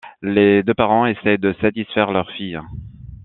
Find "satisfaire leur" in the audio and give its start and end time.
1.61-2.27